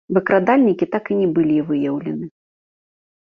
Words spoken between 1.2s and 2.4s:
былі выяўлены.